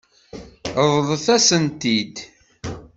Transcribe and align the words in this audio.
Ṛeḍlet-as-tent-id. 0.87 2.15